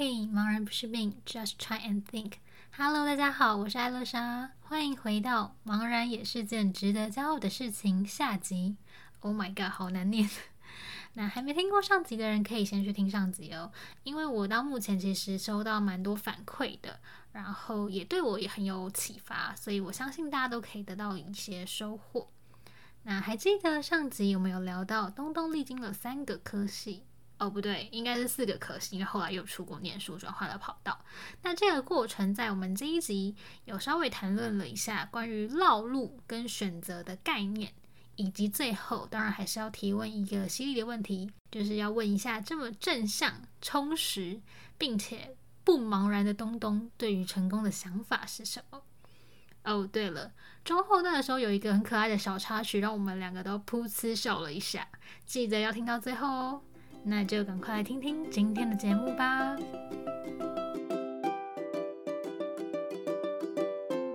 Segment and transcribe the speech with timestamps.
[0.00, 2.34] 嘿，茫然不是病，Just try and think。
[2.70, 8.76] Hello，大家好，我是艾乐莎，欢迎回到《茫然也是件值得骄傲的事情》下集。
[9.18, 10.30] Oh my god，好难念。
[11.14, 13.72] 那还没听过上集的人，可以先去听上集哦，
[14.04, 17.00] 因为我到目前其实收到蛮多反馈的，
[17.32, 22.28] 然后也对我也很有启发，所以我相信大家都可以得到一些收获。
[23.02, 27.02] 那还记得上集有没有聊到东东历经了三个科系？
[27.38, 31.04] 哦，不对，应该是四个科系，因为后来又出国念书，转换了跑道。
[31.42, 37.72] 那这个过程在我们这一集有稍微谈论了一下关于绕路跟选择的概念，
[38.16, 44.40] 以及最后当然还是要提问一个犀利的问题，就是要问一下这么正向、充实
[44.76, 48.82] 并且不茫然的东东，对于成功的想法是什么？
[49.62, 50.32] 哦，对了，
[50.64, 54.88] 中后段的时候有一个很可爱的小插曲，让我们两个都噗嗤笑了一下，
[55.24, 56.62] 记得要听到最后哦。
[57.04, 59.56] 那就赶快来听听今天的节目吧。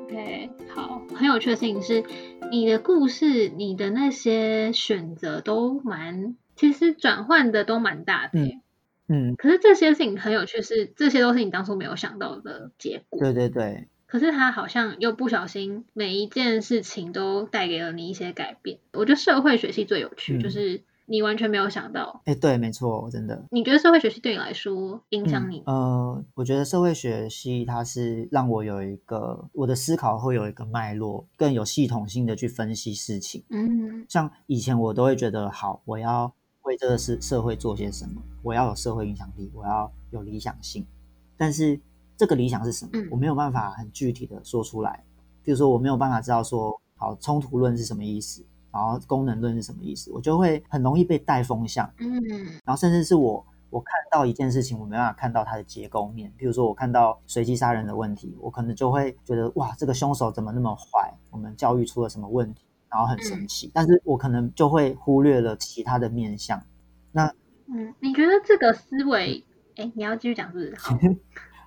[0.03, 2.03] OK，好，很有趣的事情是，
[2.51, 8.39] 你的故事，你的那些选择都蛮，其实转换的都蛮大的。
[8.39, 8.61] 嗯。
[9.07, 9.35] 嗯。
[9.37, 13.19] 可是这些事情很有趣是，是这些都是你当初没有想到的结果。
[13.19, 13.87] 对对对。
[14.05, 18.77] 可是他好像又不小心，每一件事情都带给了你一些改变。
[18.91, 20.83] 我觉得社会学系最有趣，嗯、就是。
[21.05, 23.45] 你完全没有想到，哎、欸，对，没错，真的。
[23.51, 25.61] 你觉得社会学系对你来说影响你？
[25.65, 33.43] 嗯、呃，我觉得社会学系它是让我有一个我的思考会有一个脉络，更有系统性的去分析事情。
[33.49, 40.85] 嗯，像以前我都会觉得，好，我要为这个社社会做些什么，我要有社会影响力，我要有理想性。
[41.35, 41.77] 但是
[42.15, 42.91] 这个理想是什么？
[42.93, 45.03] 嗯、我没有办法很具体的说出来。
[45.43, 48.45] 比如说，我没有办法知道说，好，冲突论是什么意思？
[48.73, 50.11] 然后功能论是什么意思？
[50.11, 52.11] 我就会很容易被带风向，嗯，
[52.65, 56.33] 然后甚至是我我看到一件事情，我没办法看到它的结构面。
[56.35, 61.13] 比如说我看到随机杀人的问题，我可能就会觉得哇，这个凶手怎么那么坏？
[61.29, 62.65] 我们教育出了什么问题？
[62.89, 66.61] 然后很神奇，嗯、但是我可能就会忽略了其他的面相。
[67.11, 67.31] 那
[67.67, 69.43] 嗯，你觉得这个思维？
[69.75, 70.75] 哎，你要继续讲是不是？
[70.77, 70.97] 好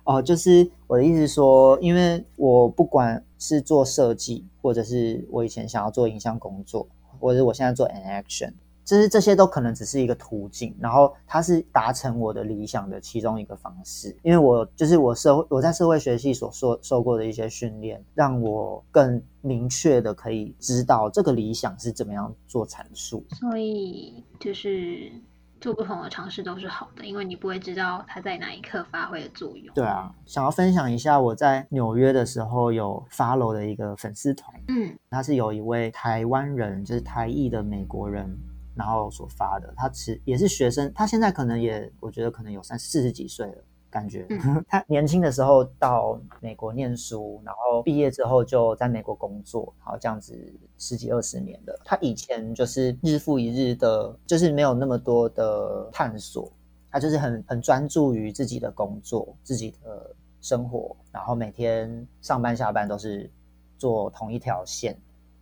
[0.15, 6.87] 哦，就是我的意思说，因为我不管是做设计，或者是我以前想要做影像工作。
[7.19, 8.51] 或者我现在做 an action，
[8.85, 14.15] 就是这些都可能只是一个途径，然后它是达成我的理想的其中一个方式。
[14.23, 23.23] 因为我就是我社会我在社会学系所受受过的一些训练，让我更明确的可以知道这个理想是怎么样做阐述。
[23.39, 25.11] 所以就是。
[25.59, 29.73] 做不同的尝试都是好的，因为你不会知道它在哪一刻发挥的作用。
[29.73, 38.37] 对啊，想要分享一下我在纽约的时候有 follow 的一个粉丝团，嗯，他是有一位台湾人，就是台裔的美国人，
[38.75, 43.63] 然后所发的，他其实也是学生，他现在可能也，我觉得可能有三四十几岁了。
[43.97, 50.37] 感觉、嗯、 他年轻的时候到美国念书，然后毕业之后就在美国工作，好这样子
[50.77, 51.77] 十几二十年的。
[51.83, 56.51] 他以前就是日复一日的，就是没有那么多的探索，
[56.91, 63.27] 他就是很很专注于自己的工作、自己的生活，然后每天上班下班都是
[63.79, 64.95] 坐同一条线，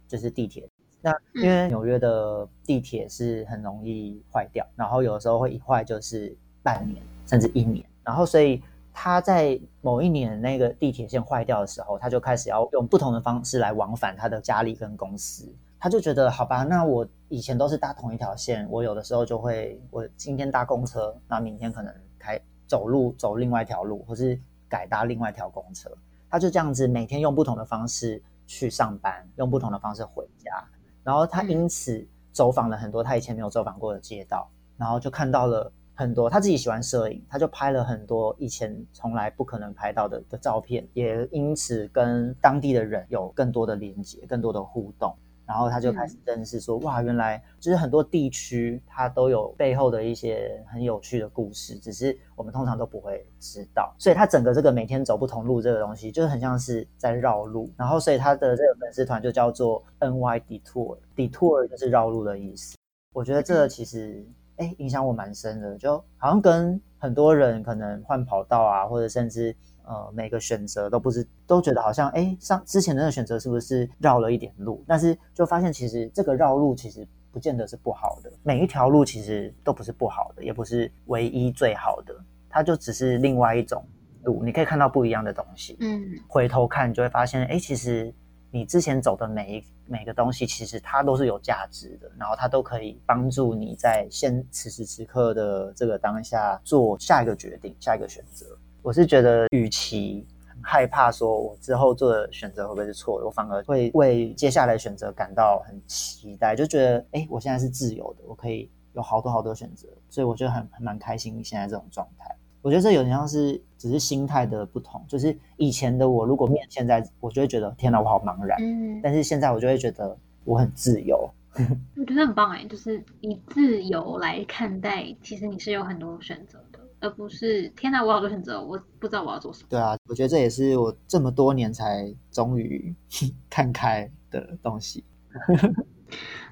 [0.08, 0.66] 就是地铁。
[1.02, 6.34] 那因为纽约的地铁是很容易坏掉，然后有的时候会一坏就是
[6.64, 7.86] 半年甚至一年。
[8.06, 8.62] 然后，所以
[8.94, 15.52] 他在某一年那个地铁线坏掉的时候，他就开始要用不同的方式来往返他的家里跟公司。
[15.80, 24.40] 他就觉得，好吧，那我以前都是搭同一条线，我有的时候就会，我今天搭公车，那明天可能开走路走另外一条路，或是
[24.70, 25.90] 改搭另外一条公车。
[26.30, 30.64] 他就这样子每天用不同的方式去上班，用不同的方式回家。
[31.04, 35.72] 然后他因此走访了很多他以前没有走访过的街道，然后就看到了。
[35.96, 45.16] 很多他自己喜欢摄影，他就拍了很多以前从来不可能拍到的的照片，也因此跟当地的人有更多的连接、更多的互动。
[45.48, 53.94] 然后他就开始认识说，嗯、哇，原来就是很多地区它都有背后的一些很有趣的故事，只是我们通常都不会知道。
[54.00, 57.70] 所以他整个这个每天走不同路这个东西，就是很像是在绕路。
[57.78, 62.76] 然后所以他的这个粉丝团就叫做 NY Detour，Detour 就是绕路的意思。
[63.14, 64.26] 我觉得这个其实。
[64.58, 74.84] 哎，影响我蛮深的，就好像跟很多人可能换跑道啊，或者甚至呃每个选择都不是都觉得好像哎上之前的那个选择是不是绕了一点路？
[74.88, 82.16] 但是就发现其实这个绕路其实不见得是不好的，每一条路其实都不是不好的，也不是唯一最好的，
[82.50, 83.86] 它就只是另外一种
[84.24, 85.78] 路，你可以看到不一样的东西。
[85.80, 88.14] 嗯，回头看就会发现，哎，其实。
[88.56, 98.46] 你之前走的每一每个东西，其实它都是有价值的，然后它都可以帮助你在现此时此刻的这个当下做下一个决定、下一个选择。
[98.82, 112.34] 我是觉得，与其很害怕说我之后做的选择会不会是错的，我反而会为接下来选择感到很期待，就觉得哎，我现在是自由的，我可以有好多好多选择，所以我觉得很很蛮开心现在这种状态。
[112.66, 121.30] 我觉得这有点像是只是心态的不同，就是以前的我如果面现在，我就会觉得天哪，我好茫然，嗯，但是现在我就会觉得我很自由。
[121.96, 129.68] 我觉得很棒哎，就是以自由来看待，其实你是有很多选择的，而不是天哪，我好多选择，我不知道我要做什么。
[129.70, 132.92] 对啊，我觉得这也是我这么多年才终于
[133.48, 135.04] 看开的东西。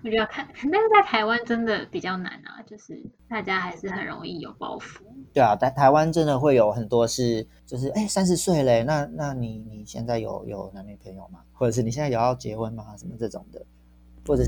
[0.04, 5.01] 我觉得看，但是在台湾真的比较难啊，就是大家还是很容易有包袱。
[5.33, 11.39] 对啊，在台湾真的会有很多是，就是哎，三十岁嘞，那那你你现在有有男女朋友吗？
[11.54, 12.95] 或者是你现在有要结婚吗？
[12.98, 13.65] 什么这种的，
[14.27, 14.44] 或者。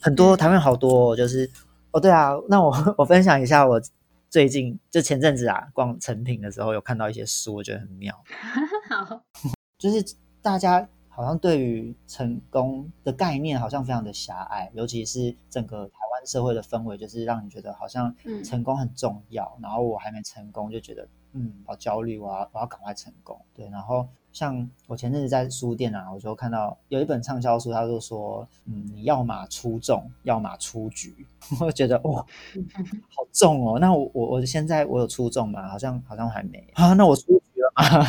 [0.00, 1.50] 很多台湾好多，就是
[1.90, 3.82] 哦，对啊，那我我分享一下，我
[4.30, 8.14] 最近就前阵子啊，逛成品的时候有看到一些书，我觉得很妙。
[8.88, 9.20] 好，
[9.76, 10.88] 就是大家
[11.18, 23.36] 好像对于成功的概念好像非常的狭隘，尤其是整个台湾社会的氛围，就是让你觉得好像成功很重要，嗯、然后我还没成功就觉得嗯好焦虑，我要我要赶快成功。
[23.52, 24.06] 对，然后。
[24.30, 31.26] 像我前阵子在书店啊，我就看到有一本畅销书，他就说，嗯，你要么出众，要么出局。
[31.58, 33.78] 我就觉得哇，好重哦。
[33.80, 35.66] 那我我我现在我有出众吗？
[35.68, 36.92] 好像好像还没啊。
[36.92, 38.06] 那我出局了吗？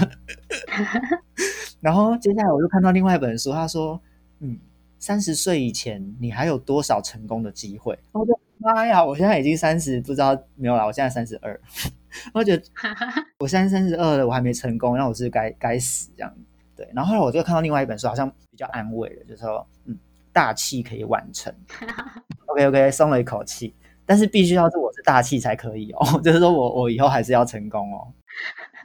[1.81, 3.99] 然后接下来我就看到另外一本书，他说，
[4.39, 4.57] 嗯，
[4.97, 7.97] 三十岁以前你还有多少成功的机会？
[8.11, 11.59] 我就妈呀，我现在已经三十，不知道没有啦，我现在三十二。
[12.33, 12.63] 我觉得
[13.39, 16.33] 我现在三十二了，我还没成功，那我是该该死这样。
[16.75, 19.97] 对，然后后来我就看到另外一本书，好像比较安慰的，就是说，嗯，
[20.33, 21.53] 大器可以完成。
[22.47, 23.73] OK OK，松了一口气，
[24.05, 28.07] 但是必须要是我是大器才可以哦，就是说我我以后还是要成功哦。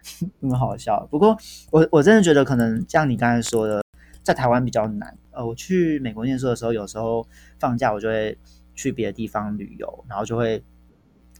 [0.40, 1.36] 那么好笑，不过
[1.70, 3.82] 我我真的觉得可能像你刚才说的，
[4.22, 5.16] 在台湾比较难。
[5.30, 7.26] 呃，我去美国念书的时候，有时候
[7.58, 8.36] 放假我就会
[8.74, 10.62] 去别的地方旅游，然后就会。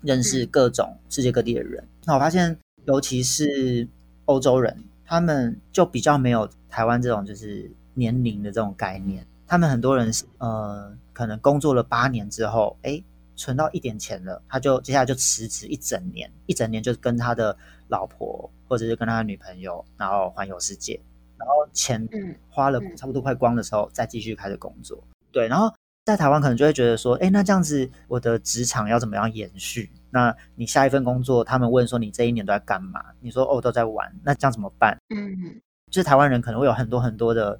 [0.07, 3.89] 认识各种世界各地的人，那我发现，尤其是
[4.27, 9.27] 欧洲人，他们就比较没有台湾这种就是年龄的这种概念。
[9.47, 13.03] 他们很多人是呃，可能工作了八年之后，哎，
[13.37, 17.57] 存到一点钱了，他就接下来就辞职一整年，一整年就跟他的
[17.89, 21.01] 老婆或者是跟他的女朋友，然后环游世界，
[21.37, 22.09] 然后钱
[22.49, 25.03] 花了差不多快光的时候，再继续开始工作。
[25.33, 25.73] 对，然后。
[26.07, 29.91] 在台湾可能就会觉得说，哎，那这样子我的职场要怎么样延续？
[30.11, 33.03] 那你下一份工作，他们问说你这一年都在干嘛？
[33.21, 34.99] 你说哦，都在玩，那这样怎么办？
[35.17, 35.59] 嗯，
[35.91, 37.59] 就是台湾人可能会有很多很多的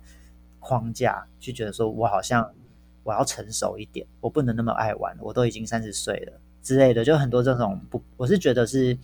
[0.61, 2.47] 框架，去觉得说我好像
[3.05, 8.97] 我要成熟一点，我不能那么爱玩，我都已经三十岁了之类的，就很多这种不，我是觉得是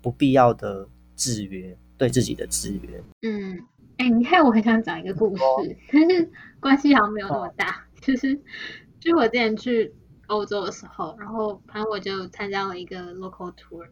[0.00, 3.02] 不必要的制约，对自己的制约。
[3.22, 3.60] 嗯，
[3.98, 6.30] 哎，你看，我很想讲一个故事，但是
[6.60, 7.66] 关系好像没有那么大。
[7.68, 8.40] 哦 就是，
[8.98, 9.92] 就我之前去
[10.28, 13.86] 欧洲的时候，然后反正我就参加了一个 local tour，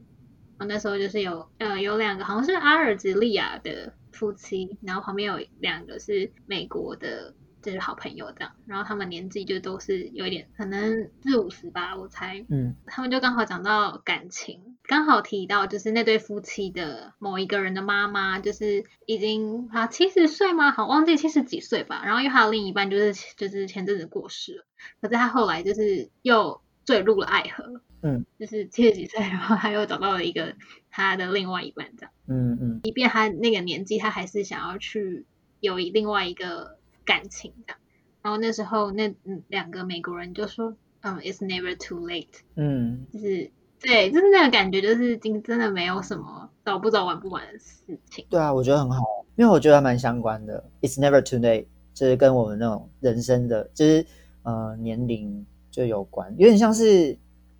[0.58, 7.34] 我那时候就是有呃有两个好像是阿尔及利亚的夫妻，然后旁边有两个是美国的。
[7.68, 12.46] 就是好朋友这样，然后他们年纪就都是有一点，可能四五十吧，我猜。
[12.48, 20.72] 嗯，他们就刚好讲到感情，刚好提到就是那对夫妻的某一个人的妈妈，就是已经啊七十岁吗？
[20.72, 22.00] 好，忘记七十几岁吧。
[22.06, 24.64] 然后又还有另一半，就是就是前阵子过世了，
[25.02, 27.82] 可是他后来就是又坠入了爱河。
[28.00, 30.54] 嗯，就是七十几岁，然后他又找到了一个
[30.90, 32.12] 他的另外一半这样。
[32.28, 35.26] 嗯嗯，即便他那个年纪，他还是想要去
[35.60, 36.77] 有一另外一个。
[37.08, 37.72] 感情的，
[38.20, 39.14] 然后那时候那
[39.48, 43.50] 两个美国人就说：“嗯，It's never too late。”嗯，就是
[43.80, 48.26] 对，就是那个感觉，就是真真的没有什么早不早晚不晚的事情。
[48.28, 49.02] 对啊，我觉得很好，
[49.36, 50.62] 因为我觉得还蛮相关的。
[50.82, 54.04] It's never too late，就是跟我们那种人生的，就是
[54.42, 57.16] 呃年龄就有关，有点像是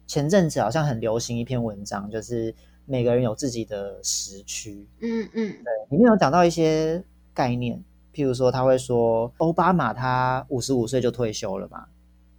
[0.07, 4.87] 前阵子好像很流行一篇文章，就是每个人有自己的时区。
[5.01, 7.03] 嗯嗯，对，里面有讲到一些
[7.33, 7.83] 概念。
[8.19, 11.87] 譬如说，他会说，奥巴马他五十五岁就退休了嘛，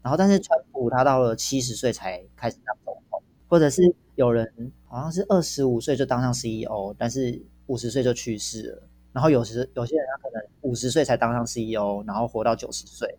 [0.01, 4.45] 然后但是川普他到了七十岁才开始当总统，或者是有人
[4.83, 8.83] 好像是二十五岁就当上 CEO，但是五十岁就去世了，
[9.13, 13.17] 然后有时有些人他可能五十岁才当上 CEO，然后活到九十岁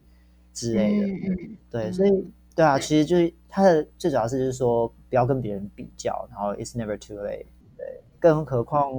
[0.52, 2.10] 之类的，嗯、对，所以
[2.54, 7.46] 对啊，其实就是他的最主要是就是说不要跟别人比较，然后 it's never too late，
[7.78, 8.92] 对，更何况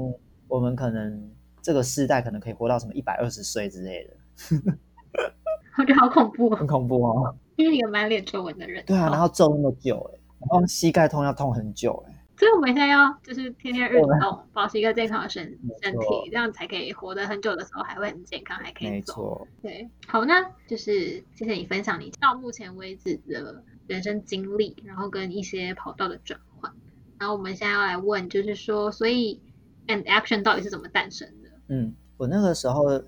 [0.47, 1.29] 我们可能。
[1.61, 4.15] 这个世代可能可以活到什么一百二十岁之类的，
[5.77, 7.35] 我觉得好恐怖，很恐怖哦。
[7.57, 15.43] 因为一个满脸皱纹的人，对啊，然后皱那么久，哎，然后膝盖痛要痛很久，哎，所以我们现在要就是天天运动，保持一个健康的身
[15.83, 18.91] 身体，这样才可以活得很久的时候还会很健康，还可以走。
[18.91, 19.47] 没错。
[19.61, 26.71] 对，好，那就是谢谢你分享你到目前为止的人生经历，然后跟一些跑道的转换。
[27.19, 29.39] 然后我们现在要来问，就是说，所以
[29.85, 31.40] And Action 到底是怎么诞生的？
[31.73, 33.01] 嗯，我那个时候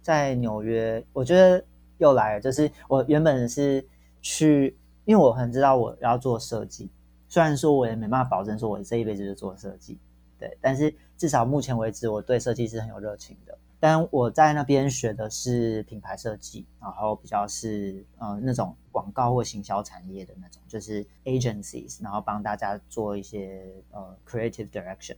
[0.00, 1.62] 在纽约，我觉得
[1.98, 3.86] 又来了，就是我原本是
[4.22, 6.90] 去，因为我很知道我要做设计。
[7.28, 9.98] 虽然说我也没办法保证说我这一辈子就做设计，
[10.38, 13.58] 对，但是至少目前为止我对设计是很有热情的。
[13.78, 25.16] 但我在那边学的是品牌设计，然后比较是呃那种广告或行销产业的那种，就是 agencies，然后帮大家做一些呃 creative direction。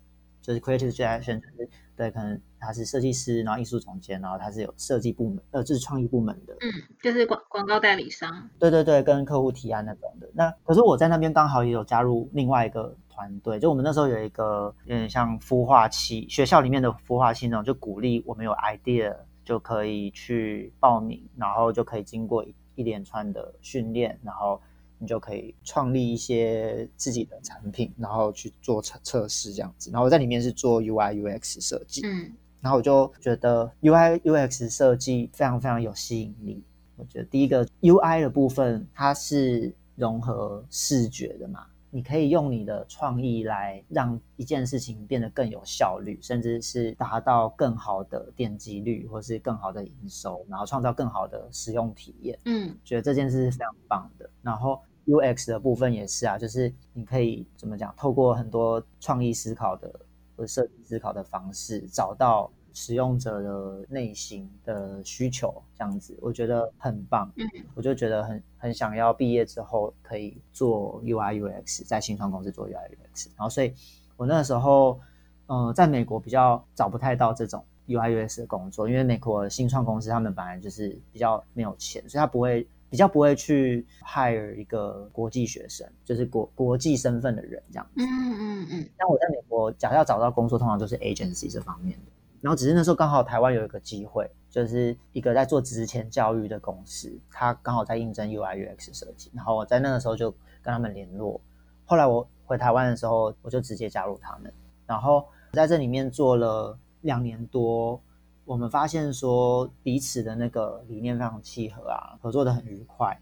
[0.49, 10.26] 就是 creative direction，就是对，可能他是设计师，然后艺术总监，然后他是有设计部门，呃，就是创意部门的，嗯，就是广广告代理商，对对对，跟客户提案那种的。
[10.33, 19.14] 那可是我在那边刚好也有加入另外一个团队，就我们那时候有一个有点像孵化器，学校里面的孵化器那种，就鼓励我们有 idea
[19.45, 24.59] 就可以去报名，然后就可以经过一一连串的训练，然后。
[24.99, 29.90] 你就可以创立一些自己的产品，然后去做测测试这样子。
[29.90, 36.62] 然后我在里面是做 UI UX 设计，嗯，然后我就觉得 UI UX 设计非常非常有吸引力。
[36.97, 52.38] 我觉得第一个 UI 的部分，它是融合视觉的嘛，你可以用你的创意来让一件事情变得更有效率，甚至是达到更好的点击率，或是更好的营收，然后创造更好的使用体验。
[52.45, 54.28] 嗯，觉得这件事是非常棒的。
[54.42, 59.88] 然后 UX 的部分也是啊，就是你可以怎么讲，透过很多创意思考的
[60.37, 67.31] 或者设计思考的方式，找到使用者的内心的需求，这样子我觉得很棒。
[67.37, 67.45] 嗯，
[67.75, 73.29] 我就觉得很很想要毕业之后可以做 UI UX，在新创公司做 UI UX。
[73.37, 73.73] 然后，所以
[74.17, 75.01] 我那时候，
[75.47, 82.67] 嗯、呃，在美国比较找不太到这种 UI UX 的工作，因为美国的新创公司他们本来就是比较没有钱，所以他不会。
[82.91, 88.03] 比较不会去 hire 一个国际学生，就是国国际身份的人这样子。
[88.03, 88.89] 嗯嗯嗯。
[88.97, 92.13] 但我在美国，假如要找到工作，通常都是 agency 这方面的。
[92.40, 99.30] 然后只是那时候刚好台湾有一个机会，就是一个在做职前教育的公司，他刚好在应征 UI UX 设计。
[99.35, 100.30] 然后我在那个时候就
[100.62, 101.40] 跟他们联络。
[101.85, 104.52] 后来我回台湾的时候，我就直接加入他们。
[104.87, 108.00] 然后在这里面做了两年多。
[108.45, 113.21] 我们发现说彼此的那个理念非常契合啊，合作的很愉快。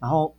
[0.00, 0.34] 然后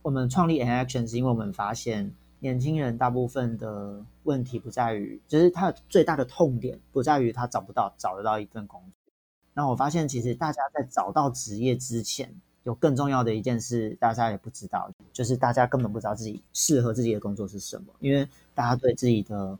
[0.00, 2.10] 我们创立 an action 是因为我们发现
[2.44, 9.12] 年轻人大部分的问题不在于，就是他最大的痛点不在于他找不到找得到一份工作。
[9.54, 12.30] 然后我发现其实大家在找到职业之前，
[12.64, 19.58] 有更重要的一件事，大家也不知道，就是大家根本不知道自己适合自己的工作是什么，因为大家对自己的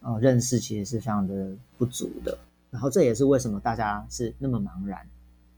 [0.00, 2.36] 呃认识其实是非常的不足的。
[2.72, 5.08] 然后这也是为什么大家是那么茫然，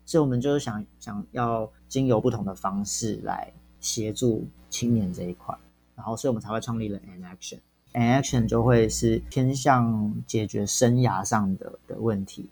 [0.05, 5.57] 所以我们就是想想要经由不同的方式来协助青年这一块，
[5.97, 7.59] 然后所以我们才会创立了 And Action。
[7.93, 12.49] And Action 就会是偏向解决生涯上的的问题。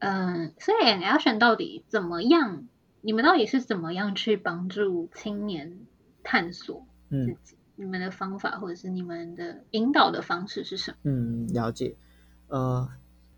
[0.00, 2.68] 嗯，所以 And Action 到底怎么样？
[3.00, 5.78] 你们到底是怎么样去帮助青年
[6.22, 7.54] 探索自己？
[7.54, 10.96] 嗯，你们的方法或者是你们的引导的方式是什么？
[11.04, 11.94] 嗯，了解。
[12.48, 12.88] 呃。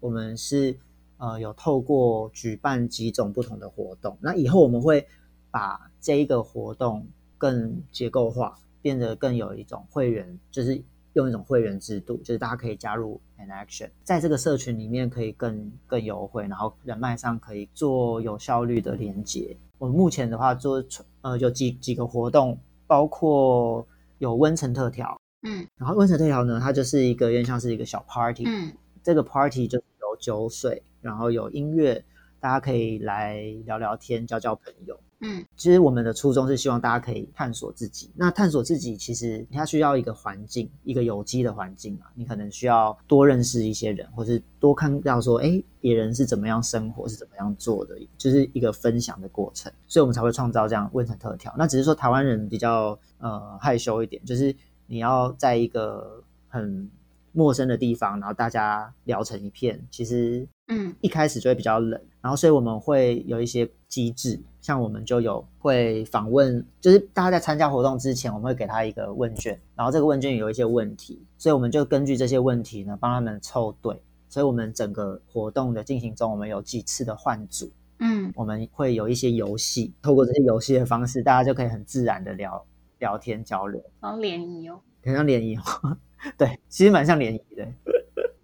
[0.03, 0.79] 我们是
[1.19, 5.07] 呃有透过举办几种不同的活动，那以后我们会
[5.51, 10.83] 把这一个活动更结构化，变得更有一种会员，就是
[11.13, 19.57] 用一种会员制度，就是大家可以加入 And Action，在这个社群里面可以更更优惠，然后人脉上可以做有效率的连接。
[19.79, 20.85] 我们目前的话做
[21.23, 23.87] 呃有几几个活动，包括
[24.19, 28.73] 有温层特调，嗯，然后温层特调呢，它就是一个有点像是一个小 party，嗯，
[29.03, 29.85] 这个 party 就有。
[30.21, 32.05] 酒水，然后有音乐，
[32.41, 35.01] 大家可以来聊聊天，交交朋友。
[35.21, 38.11] 嗯，其实我们的初衷是希望大家可以探索自己。
[38.15, 42.07] 那探索自己，其实它需要一个环境，一个有机的环境嘛。
[42.15, 49.71] 你可能需要多认识一些人，或是多看到说，哎，别人是怎么样生活，是怎么样做的，就是一个分享的过程。
[49.87, 51.55] 所以我们才会创造这样温层特调。
[51.59, 54.55] 那只是说台湾人比较呃害羞一点，就是
[54.87, 56.91] 你要在一个很。
[57.33, 82.65] 陌生的地方，然后大家聊成一片，其实，嗯，一开始就会比较冷，然后所以我们会有一些机制，像我们就有会访问，就是大家在参加活动之前，我们会给他一个问卷，然后这个问卷有一些问题，所以我们就根据这些问题呢，帮他们凑对，所以我们整个活动的进行中，我们有几次的换组，嗯，我们会有一些游戏，透过这些游戏的方式，大家就可以很自然的聊
[83.01, 84.81] 聊天交流，好联谊哦。
[85.03, 85.63] 很像联谊哦。
[86.37, 87.67] 对，其实蛮像联谊的，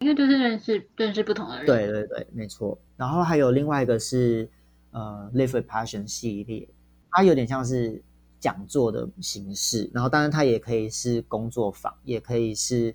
[0.07, 1.67] 因为就是认识认识不同的人。
[1.67, 2.79] 对对对，没错。
[2.97, 4.49] 然后还有另外一个是
[4.93, 6.69] 呃，Live with Passion 系列，
[7.11, 8.01] 它有点像是
[8.39, 12.95] 讲座的形式，然后当然它也可以是工作坊，也可以是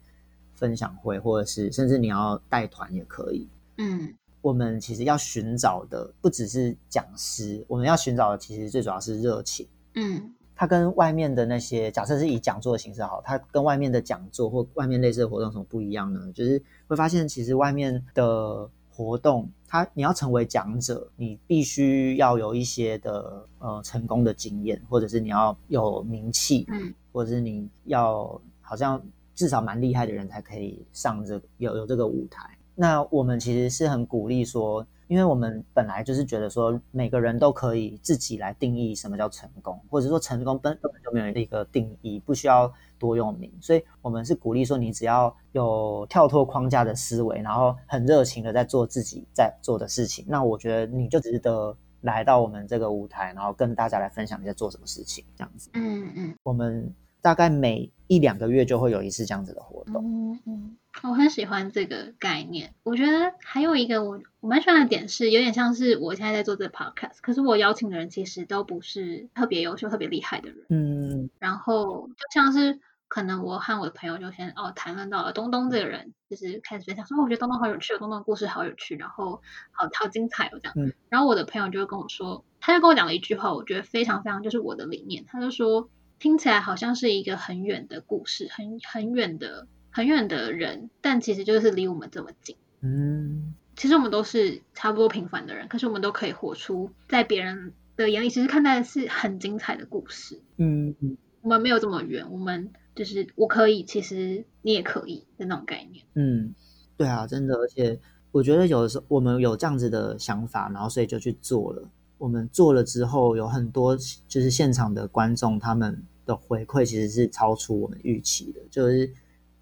[0.54, 3.46] 分享会，或者是甚至你要带团也可以。
[3.78, 9.68] 嗯，我们其实要寻找的不只是讲师，我们要寻找的其实最主要是热情。
[9.96, 10.34] 嗯。
[10.54, 16.32] 它跟外面的那些，假设是以讲座的形式好，它跟外面的讲座或外面类似的活动有什么不一样呢？
[16.36, 29.02] 就是会发现，其实外面的活动，它你要成为讲者，你必须要有一些的呃成功的经验，或者是你要有名气，嗯，或者是你要好像
[29.34, 32.58] 至少蛮厉害的人才可以上这个有有这个舞台。
[32.82, 34.84] 那我们其实是很鼓励说。
[35.08, 43.52] 因为我们本来就是觉得说，每个人都可以自己来定义什么叫成功，或者说成功本根本就没有一个定义，不需要多用名。
[43.60, 55.70] 所以我们是鼓励说，你只要有跳脱框架的思维，然后很热情的在做自己在做的事情，那我觉得你就值得来到我们这个舞台，然后跟大家来分享你在做什么事情，这样子。
[55.74, 56.90] 嗯嗯，我们
[57.22, 60.04] 大概每一两个月就会有一次这样子的活动。
[60.04, 60.78] 嗯嗯。
[61.04, 62.74] 我很喜欢这个概念。
[62.84, 70.66] 我觉得还有一个我我蛮喜欢的点是，有点像是我现在在做这个 podcast，可是我邀请的人其实都不是特别优秀、特别厉害的人。
[70.70, 80.74] 嗯，然后就像是可能我和我的朋友就先哦谈论到了东东这个人，就是开始分享说，哦，我觉得东东好有趣，东东的故事好有趣，然后好好精彩哦这样。
[80.76, 80.94] 嗯。
[81.08, 85.24] 然后我的朋友就会跟我说，他就跟我讲了一句话，我觉得非常非常就是我的理念。
[85.26, 85.90] 他就说，
[86.22, 89.68] 听起来好像是一个很远的故事，很很远的。
[89.94, 92.56] 很远的人，但其实就是离我们这么近。
[92.80, 100.40] 嗯，其实我们都是差不多平凡的人，可是我们都可以活出在别人的眼里其实看待的是很精彩的故事。
[100.56, 106.06] 嗯嗯，我们没有这么远，我们就是我可以，其实你也可以的那种概念。
[106.14, 106.56] 嗯，
[106.96, 108.00] 对啊，真的，而且
[108.32, 111.90] 我觉得有的时候我们有这样子的想法，然后所以就去做了。
[112.18, 119.12] 我们做了之后，有很多就是现场的观众他们的回馈其实是超出我们预期的，就是。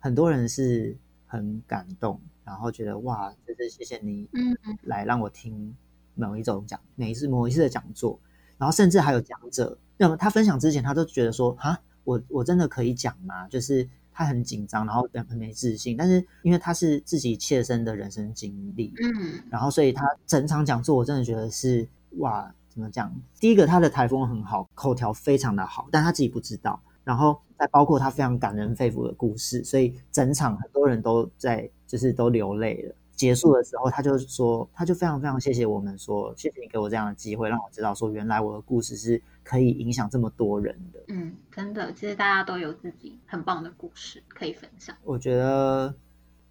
[0.02, 5.76] 很多人是很感动，然后觉得哇，就是谢谢你，嗯，来让我听
[6.16, 8.18] 某一种讲，每一次某一次的讲座，
[8.58, 13.46] 然后甚至还有讲者，那么他分享之前，他都觉得说，啊，我我真的可以讲吗？
[13.50, 21.86] 就是他很紧张，然后很没自信，但是因为他是自己切身的人生经历，嗯，然后所以他整场讲座，我真的觉得是
[22.20, 23.14] 哇，怎么讲？
[23.42, 26.82] 第一个，他的台风很好，口条非常的好，但他自己不知道。
[27.04, 32.96] 然后再包括他非常感人肺腑的故事，所以整场很多人都在，就是都流泪了。
[33.16, 41.04] 结束的时候，他就说，他就非常非常谢谢我们说，说谢谢你给我这样的机会，让我知道说原来我的故事是可以影响这么多人的。
[41.08, 44.96] 嗯，真的，其实大家都有自己很棒的故事可以分享。
[45.04, 45.94] 我觉得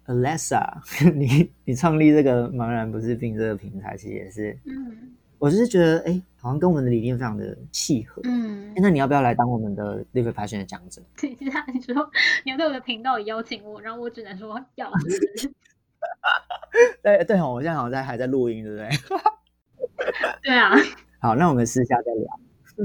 [0.07, 0.61] Alessa，
[1.15, 5.13] 你你创立这个茫然不是病这个平台，其实也是，嗯。
[5.39, 8.21] 我就是觉得，哎，好像跟我们的理念非常的契合。
[8.25, 11.01] 嗯，那你要不要来当我们的 Live Passion 的讲者？
[11.17, 12.11] 对，其实你说
[12.43, 14.91] 你要对我的频道也邀请我，然后我只能说要。
[17.01, 18.89] 对对哦，我现在好像在还在录音，对不对？
[20.43, 20.75] 对啊。
[21.21, 22.39] 好，那我们私下再聊。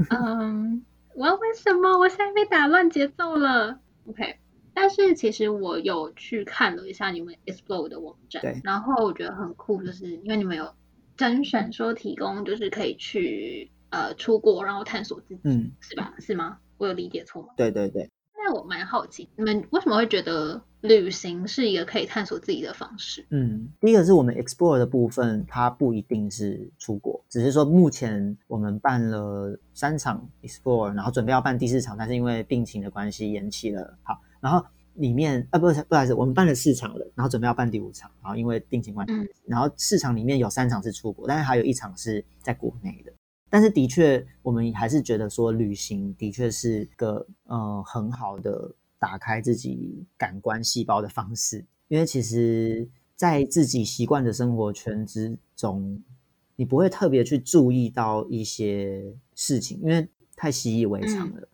[0.09, 1.99] 嗯，我要问什么？
[1.99, 3.79] 我现在被打乱节奏了。
[4.07, 4.37] OK，
[4.73, 10.73] 但是其实我有去看了一下你们 Explore 的网站，然后我觉得很酷，就是因为你们有。
[11.17, 16.13] 甄选说提供就是可以去呃出国，然后探索自己，嗯，是吧？
[16.19, 16.57] 是吗？
[16.77, 17.49] 我有理解错吗？
[17.55, 18.09] 对对对。
[18.37, 23.25] 那我蛮好奇，你们为什么会觉得旅行是一个可以探索自己的方式？
[23.29, 33.97] 嗯，第一个是我们 explore 的部分，它不一定是出国，只是说目前我们办了三场 explore，然后准备要办第四场，但是因为病情的关系延期了。
[34.03, 34.63] 好，然后。
[34.95, 43.11] 里面啊，不是，不好意思，我们办了四场了，然后准备要办第五场，然后因为定情关系，嗯，然后四场里面有三场是出国，但是还有一场是在国内的。
[43.49, 56.01] 但是的确，我们还是觉得说旅行的确是个呃很好的打开自己感官细胞的方式，因为其实，在自己习惯的生活圈之中，
[56.55, 61.41] 你不会特别去注意到一些事情，因为太习以为常了。
[61.41, 61.47] 嗯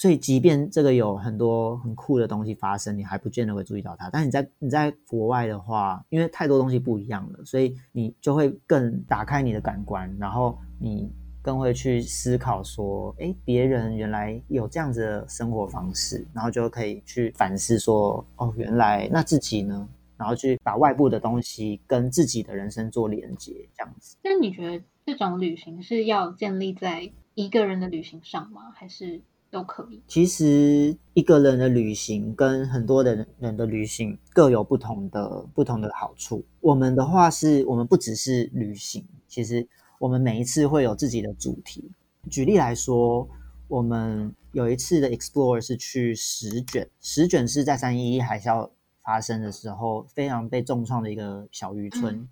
[0.00, 4.08] 所以，即便这个有很多很酷的东西发生，你还不见得会注意到它。
[4.08, 19.86] 但你在你在国外的话，因为太多东西不一样了，所以你就会更打开你的感官，然后你更会去思考说：诶，别人原来有这样子的生活方式，然后就可以去反思说：哦，原来那自己呢？
[20.16, 24.16] 然后去把外部的东西跟自己的人生做连接，这样子。
[24.24, 28.70] 那你觉得这种旅行是要建立在一个人的旅行上吗？
[28.74, 29.20] 还是？
[29.50, 30.02] 都可以。
[30.06, 36.44] 其实一个人的旅行跟很多的人的旅行各有不同的不同的好处。
[36.60, 39.66] 我们的话是，我们不只是旅行，其实
[39.98, 41.90] 我们每一次会有自己的主题。
[42.30, 43.28] 举例来说，
[43.68, 48.70] 我们有一次的 Explore 是去石卷，石卷是在三一一海啸
[49.02, 52.14] 发生的时候非常被重创的一个小渔村。
[52.14, 52.28] 嗯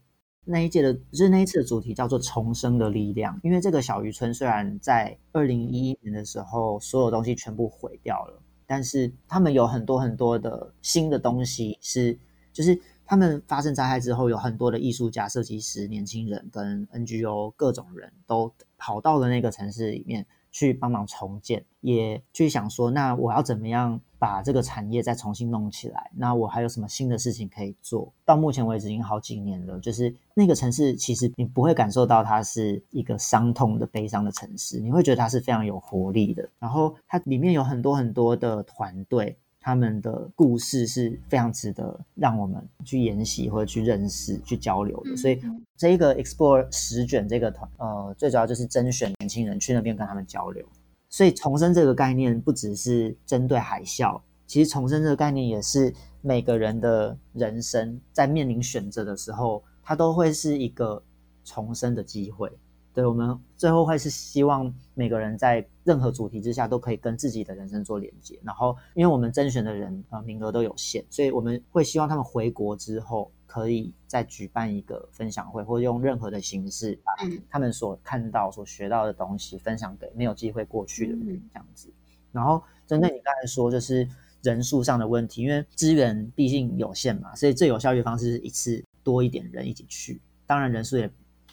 [0.48, 3.38] 那一届的，就是那一次的主题叫做“重生的力量”。
[3.44, 12.18] 因为这个小渔村虽然在二零一一年的时候所有东西全部毁掉了，但是他们有很多很多的新的东西是，
[12.52, 20.26] 就是他们发生灾害之后，有很多的艺术家、设计师、年轻人跟 NGO 各种人都跑到了那个城市里面。
[20.50, 26.11] 去帮忙重建，也去想说，那我要怎么样把这个产业再重新弄起来？
[26.14, 28.12] 那我还有什么新的事情可以做？
[28.24, 36.48] 到目前为止已经好几年了，就是那个城市，其实你不会感受到它是一个伤痛的、悲伤的城市，你会觉得它是非常有活力的。
[36.59, 39.37] 然后它里面有很多很多的团队。
[39.61, 45.14] 他们的故事是非常值得让我们去研习或者去认识、去交流的。
[45.16, 45.38] 所以，
[45.76, 50.64] 这一个 Explore 十卷这个团，呃，最主要就是甄选年轻人去那边跟他们交流。
[51.08, 61.02] 所以，重生这个概念不只是针对海啸，其实重生这个概念也是每个人的人生在面临选择的时候，它都会是一个
[61.44, 62.50] 重生的机会。
[62.92, 68.38] 对，我们最后会是希望每个人在任何主题之下都可以跟自己的人生做连接。
[68.42, 77.12] 然后，因为我们甄选的人呃名额都有限，所以我们会希望他们回国之后可以再举办一个分享会，或者用任何的形式把
[77.50, 81.92] 他们所看到、所学到的东西分享给没有机会过去的人，这样子。
[82.30, 84.08] 然后，针对你刚才说就是
[84.42, 90.20] 人数上的问题，因为资源毕竟有限嘛，所以最有效率的方式是一次多一点人一起去。
[90.46, 91.11] 当然，人数也。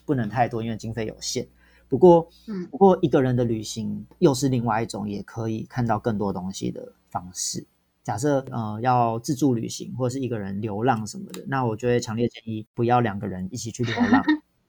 [0.08, 1.48] 不能太多，因为经费有限。
[1.90, 7.66] 不过，嗯，不过一个人的旅行又是另外一种，也可以看到更多东西的方式。
[8.06, 14.24] 假设呃要自助旅行或者是一个人流浪什么的，那我就会强烈建议不要两个人一起去流浪，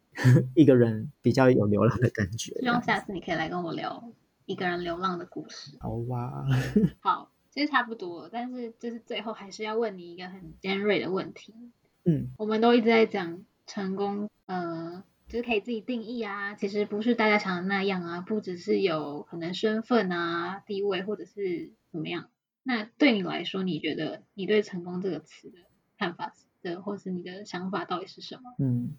[0.56, 2.58] 一个人比较有流浪的感觉。
[2.60, 4.02] 希望下次你可以来跟我聊
[4.46, 5.76] 一个人流浪的故事。
[5.80, 6.46] 好哇，
[7.00, 11.54] 好，其实差不多，但是就是最后还是要问你一个很尖锐的问题。
[12.04, 15.04] 嗯，我们都一直在讲成功，呃。
[15.28, 22.28] 就是可以自己定义啊，其实不是大家想的那样啊，不只是有可能身份啊、地位或者是怎么样。
[22.66, 25.58] 那对你来说，你觉得你对成功这个词的
[25.96, 28.42] 看法的，或是你的想法到底是什么？
[28.58, 28.92] 嗯，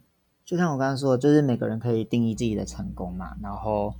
[0.46, 3.36] 就像我刚刚说的，就是每个人可以定义自己的成功嘛。
[3.44, 3.94] 然后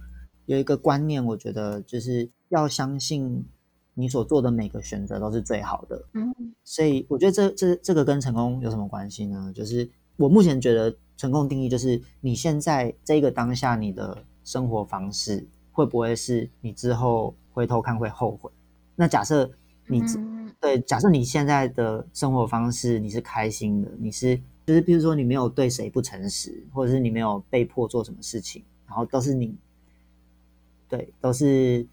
[0.46, 3.46] 有一个观念，我觉得就是要相信
[3.94, 6.08] 你所做的每个选择都是最好的。
[6.14, 9.52] 嗯，所以我觉得这这这个跟成功有什么关系呢？
[9.54, 10.98] 就是我目前觉得。
[11.18, 18.52] 成功定义就是你现在这个当下你的生活方式会不会是你之后回头看会后悔？
[18.98, 19.50] 那假设
[19.86, 29.56] 你、嗯、对，假设你现在的生活方式你是开心的，你是就是比如说你没有对谁不诚实，或者是你没有被迫做什么事情，然后都是你
[30.90, 31.88] 对都是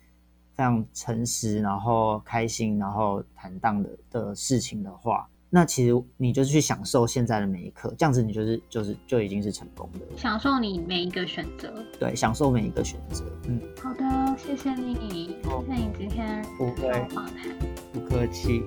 [0.54, 5.28] 非常诚实，然后开心，然后坦荡的的事情的话。
[5.54, 10.00] 那其实你就是去享受现在的每一刻，这样子你就是就是就已经是成功的。
[10.16, 13.24] 享受你每一个选择，对，享受每一个选择。
[13.46, 17.56] 嗯，好的，谢谢你，谢谢你今天不会访谈，
[17.92, 18.64] 不客气。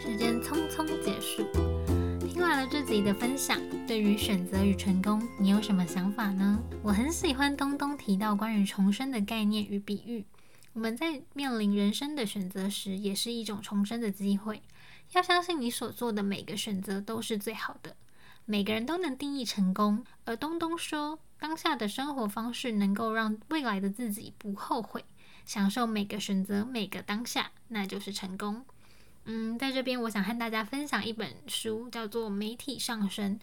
[0.00, 1.44] 时间匆匆结束，
[2.26, 3.56] 听完了这集的分享，
[3.86, 6.58] 对于选择与成功，你有什么想法呢？
[6.82, 10.24] 我很喜欢东东提到关于重生的概念与比喻。
[10.72, 14.62] 我们在面临人生的选择时，也是一种重生的机会。
[15.12, 17.96] 要相信你所做的每个选择都是最好的。
[18.44, 25.04] 每个人都能定义成功，而东东说，当下的生活方式能够让未来的自己不后悔，
[25.44, 28.64] 享受每个选择，每个当下，那就是成功。
[29.30, 33.38] 嗯，在这边我想和大家分享一本书，叫做《媒体上升》。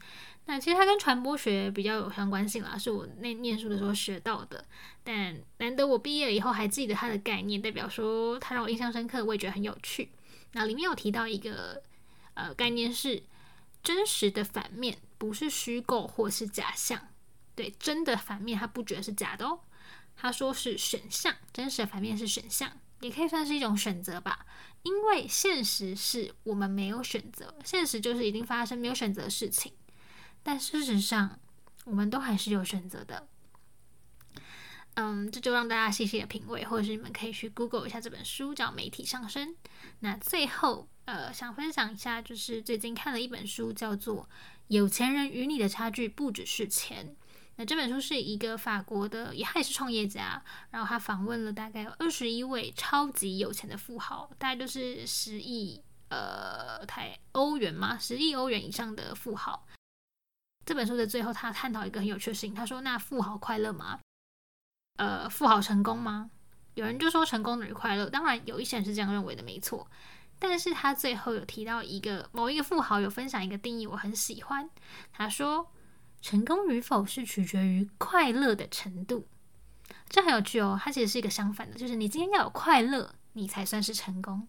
[0.45, 4.65] 那其实它跟传播学比较有相关性啦，是我那念书的时候学到的。
[5.03, 10.09] 但难得我毕业以后还记得它的概念，代表说它让我印象深刻，我也觉得很有趣。
[10.53, 11.83] 那里面有提到一个
[12.33, 13.21] 呃概念是
[13.83, 16.99] 真实的反面不是虚构或是假象，
[17.53, 19.59] 对，真的反面他不觉得是假的哦，
[20.15, 24.45] 他说是选项，真实的反面是选项，也可以算是一种选择吧。
[24.83, 29.73] 因为现实是我们没有选择，现实就是已经发生没有选择的事情。
[30.43, 31.39] 但事实上，
[31.85, 33.27] 我们都还是有选择的。
[34.93, 39.49] 嗯，这就让大家细细的品味，或者是你们可以去 Google 一下这本书，叫《媒体上升》。
[39.99, 44.23] 那最后，呃，想分享一下，就是最近看了一本书，叫做
[44.67, 47.09] 《有钱人与你的差距不只是钱》。
[47.57, 59.65] 那这本书是一个法国的，也还是创业家，然后他访问了大概二十一位超级有钱的富豪，大概就是十亿呃台欧元嘛，十亿欧元以上的富豪。
[60.65, 63.99] 这本书的最后，他探讨一个很有趣的事情，他说：“那富豪快乐吗？
[64.97, 66.29] 呃，富豪成功吗？”
[66.75, 69.87] 有人就说成功等于快乐，当然有一些人是这样认为的，没错。
[70.37, 74.69] 但是他最后有提到一个某一个富豪有分享一个定义，我很喜欢。
[75.13, 75.71] 他说。
[76.25, 79.27] 成功与否是取决于快乐的程度，
[80.09, 80.75] 这很有趣哦。
[80.83, 84.47] 它其实是一个相反的，就是你今天要有快乐，你才算是成功。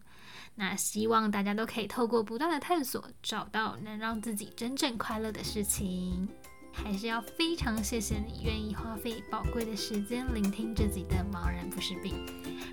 [0.55, 6.27] 那希望大家都可以透过不断的探索，找到能让自己真正快乐的事情。
[6.73, 12.15] 还是要非常谢谢你愿意花费宝贵的时间聆听自己的茫然不是病。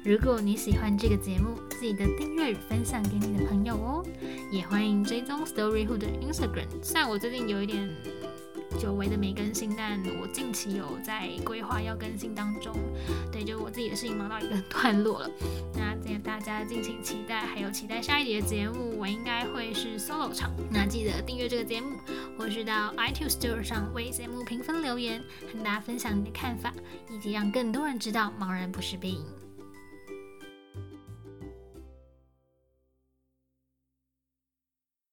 [0.06, 4.02] 如果你喜欢这个节目，记得订阅与分享给你的朋友哦。
[4.50, 6.82] 也欢迎追踪 Storyhood 的 Instagram。
[6.82, 8.23] 虽然我最近有一点。
[8.80, 12.74] 久违的没更新，但我近期有在规划要更新当中。
[13.32, 15.30] 对，就我自己的事情忙到一个段落了。
[15.74, 20.52] 那这样大家敬请期待，还有期待下一集的节目，我应该会是 solo 场。
[20.70, 21.98] 那记得订阅这个节目，
[22.38, 26.74] 或是到 iTunes Store 上为节目评分留言，和大家分享你的看法，
[27.10, 29.24] 以及让更多人知道茫然不是病。